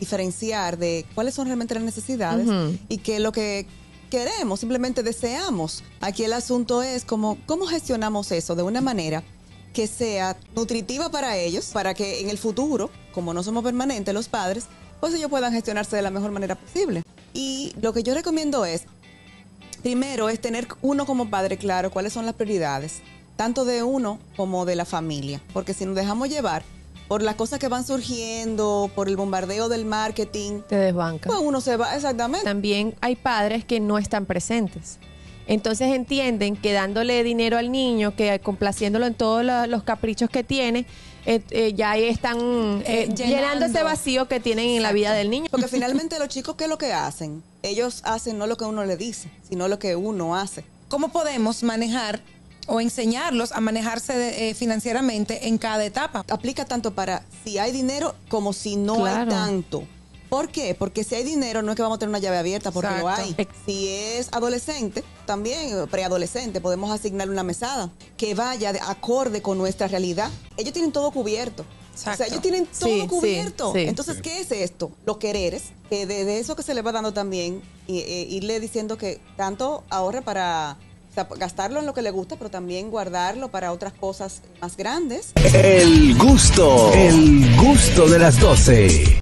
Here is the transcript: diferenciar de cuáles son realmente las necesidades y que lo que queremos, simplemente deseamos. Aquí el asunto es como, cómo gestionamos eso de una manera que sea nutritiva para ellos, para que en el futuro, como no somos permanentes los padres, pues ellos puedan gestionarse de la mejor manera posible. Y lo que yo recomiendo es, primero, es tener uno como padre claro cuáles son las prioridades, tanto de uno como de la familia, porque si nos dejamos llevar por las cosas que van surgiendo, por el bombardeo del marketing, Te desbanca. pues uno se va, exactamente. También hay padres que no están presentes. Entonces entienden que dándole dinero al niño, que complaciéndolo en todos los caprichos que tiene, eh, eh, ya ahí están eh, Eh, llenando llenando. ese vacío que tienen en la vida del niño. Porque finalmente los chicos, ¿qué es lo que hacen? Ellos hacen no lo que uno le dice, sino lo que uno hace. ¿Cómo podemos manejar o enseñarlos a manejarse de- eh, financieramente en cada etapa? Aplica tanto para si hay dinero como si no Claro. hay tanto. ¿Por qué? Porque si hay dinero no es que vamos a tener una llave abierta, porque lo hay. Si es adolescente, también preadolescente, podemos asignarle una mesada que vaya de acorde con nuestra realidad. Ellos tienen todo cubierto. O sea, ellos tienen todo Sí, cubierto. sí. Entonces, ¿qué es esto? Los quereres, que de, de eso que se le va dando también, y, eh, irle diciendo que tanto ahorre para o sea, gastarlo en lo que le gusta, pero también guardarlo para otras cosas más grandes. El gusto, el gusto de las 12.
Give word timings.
diferenciar 0.00 0.78
de 0.78 1.04
cuáles 1.14 1.34
son 1.34 1.46
realmente 1.46 1.74
las 1.74 1.82
necesidades 1.82 2.48
y 2.88 2.98
que 2.98 3.20
lo 3.20 3.32
que 3.32 3.66
queremos, 4.10 4.60
simplemente 4.60 5.02
deseamos. 5.02 5.82
Aquí 6.00 6.24
el 6.24 6.32
asunto 6.32 6.82
es 6.82 7.04
como, 7.04 7.38
cómo 7.46 7.66
gestionamos 7.66 8.32
eso 8.32 8.54
de 8.54 8.62
una 8.62 8.80
manera 8.80 9.22
que 9.72 9.86
sea 9.86 10.36
nutritiva 10.56 11.10
para 11.10 11.36
ellos, 11.36 11.66
para 11.66 11.94
que 11.94 12.20
en 12.20 12.30
el 12.30 12.38
futuro, 12.38 12.90
como 13.12 13.34
no 13.34 13.42
somos 13.42 13.62
permanentes 13.62 14.14
los 14.14 14.28
padres, 14.28 14.64
pues 15.00 15.14
ellos 15.14 15.30
puedan 15.30 15.52
gestionarse 15.52 15.96
de 15.96 16.02
la 16.02 16.10
mejor 16.10 16.32
manera 16.32 16.54
posible. 16.54 17.02
Y 17.34 17.72
lo 17.80 17.92
que 17.92 18.02
yo 18.02 18.14
recomiendo 18.14 18.64
es, 18.64 18.82
primero, 19.82 20.28
es 20.28 20.40
tener 20.40 20.66
uno 20.82 21.06
como 21.06 21.30
padre 21.30 21.58
claro 21.58 21.90
cuáles 21.90 22.12
son 22.12 22.26
las 22.26 22.34
prioridades, 22.34 23.02
tanto 23.36 23.64
de 23.64 23.82
uno 23.82 24.18
como 24.36 24.64
de 24.64 24.74
la 24.74 24.84
familia, 24.84 25.40
porque 25.52 25.74
si 25.74 25.86
nos 25.86 25.94
dejamos 25.94 26.28
llevar 26.28 26.64
por 27.08 27.22
las 27.22 27.34
cosas 27.36 27.58
que 27.58 27.68
van 27.68 27.86
surgiendo, 27.86 28.90
por 28.94 29.08
el 29.08 29.16
bombardeo 29.16 29.68
del 29.68 29.84
marketing, 29.86 30.60
Te 30.68 30.76
desbanca. 30.76 31.28
pues 31.28 31.40
uno 31.42 31.60
se 31.60 31.76
va, 31.76 31.94
exactamente. 31.96 32.44
También 32.44 32.94
hay 33.00 33.16
padres 33.16 33.64
que 33.64 33.80
no 33.80 33.98
están 33.98 34.26
presentes. 34.26 34.98
Entonces 35.46 35.94
entienden 35.94 36.56
que 36.56 36.74
dándole 36.74 37.22
dinero 37.24 37.56
al 37.56 37.72
niño, 37.72 38.14
que 38.14 38.38
complaciéndolo 38.40 39.06
en 39.06 39.14
todos 39.14 39.42
los 39.68 39.82
caprichos 39.82 40.28
que 40.28 40.44
tiene, 40.44 40.84
eh, 41.24 41.40
eh, 41.50 41.72
ya 41.74 41.92
ahí 41.92 42.04
están 42.04 42.36
eh, 42.38 42.82
Eh, 42.84 43.06
llenando 43.14 43.24
llenando. 43.36 43.66
ese 43.66 43.82
vacío 43.82 44.28
que 44.28 44.40
tienen 44.40 44.66
en 44.68 44.82
la 44.82 44.92
vida 44.92 45.12
del 45.14 45.30
niño. 45.30 45.46
Porque 45.50 45.68
finalmente 45.68 46.18
los 46.18 46.28
chicos, 46.28 46.54
¿qué 46.56 46.64
es 46.64 46.70
lo 46.70 46.76
que 46.76 46.92
hacen? 46.92 47.42
Ellos 47.62 48.02
hacen 48.04 48.36
no 48.36 48.46
lo 48.46 48.58
que 48.58 48.66
uno 48.66 48.84
le 48.84 48.98
dice, 48.98 49.30
sino 49.48 49.68
lo 49.68 49.78
que 49.78 49.96
uno 49.96 50.36
hace. 50.36 50.64
¿Cómo 50.88 51.08
podemos 51.08 51.62
manejar 51.62 52.20
o 52.68 52.80
enseñarlos 52.80 53.50
a 53.52 53.60
manejarse 53.60 54.16
de- 54.16 54.50
eh, 54.50 54.54
financieramente 54.54 55.48
en 55.48 55.58
cada 55.58 55.84
etapa? 55.84 56.24
Aplica 56.30 56.64
tanto 56.64 56.94
para 56.94 57.24
si 57.44 57.58
hay 57.58 57.72
dinero 57.72 58.14
como 58.28 58.52
si 58.52 58.76
no 58.76 58.96
Claro. 58.96 59.20
hay 59.22 59.28
tanto. 59.28 59.84
¿Por 60.28 60.50
qué? 60.50 60.74
Porque 60.74 61.04
si 61.04 61.14
hay 61.14 61.24
dinero 61.24 61.62
no 61.62 61.72
es 61.72 61.76
que 61.76 61.80
vamos 61.82 61.96
a 61.96 61.98
tener 62.00 62.10
una 62.10 62.18
llave 62.18 62.36
abierta, 62.36 62.70
porque 62.70 62.90
lo 62.98 63.08
hay. 63.08 63.34
Si 63.64 63.88
es 63.88 64.28
adolescente, 64.30 65.02
también 65.24 65.88
preadolescente, 65.90 66.60
podemos 66.60 66.90
asignarle 66.90 67.32
una 67.32 67.42
mesada 67.44 67.90
que 68.18 68.34
vaya 68.34 68.74
de 68.74 68.80
acorde 68.80 69.40
con 69.40 69.56
nuestra 69.56 69.88
realidad. 69.88 70.30
Ellos 70.58 70.74
tienen 70.74 70.92
todo 70.92 71.10
cubierto. 71.12 71.64
O 71.94 72.14
sea, 72.14 72.26
ellos 72.26 72.42
tienen 72.42 72.66
todo 72.66 72.90
Sí, 72.90 73.06
cubierto. 73.08 73.72
sí. 73.72 73.80
Entonces, 73.80 74.20
¿qué 74.22 74.40
es 74.40 74.52
esto? 74.52 74.92
Los 75.06 75.16
quereres, 75.16 75.64
que 75.88 76.06
de, 76.06 76.24
de 76.26 76.38
eso 76.38 76.54
que 76.54 76.62
se 76.62 76.74
le 76.74 76.82
va 76.82 76.92
dando 76.92 77.12
también, 77.14 77.62
y, 77.86 78.00
eh, 78.00 78.26
irle 78.28 78.60
diciendo 78.60 78.98
que 78.98 79.20
tanto 79.36 79.82
ahorre 79.88 80.20
para 80.22 80.76
o 81.10 81.14
sea, 81.14 81.28
gastarlo 81.36 81.80
en 81.80 81.86
lo 81.86 81.94
que 81.94 82.02
le 82.02 82.10
gusta, 82.10 82.36
pero 82.36 82.50
también 82.50 82.90
guardarlo 82.90 83.48
para 83.48 83.72
otras 83.72 83.92
cosas 83.92 84.42
más 84.60 84.76
grandes. 84.76 85.32
El 85.54 86.16
gusto, 86.16 86.92
el 86.94 87.56
gusto 87.56 88.08
de 88.08 88.18
las 88.18 88.38
12. 88.40 89.16